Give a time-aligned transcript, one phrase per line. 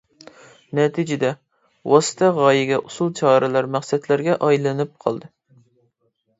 [0.79, 1.29] نەتىجىدە
[1.91, 5.35] ۋاسىتە غايىگە، ئۇسۇل-چارىلەر مەقسەتلەرگە ئايلىنىپ قالدى.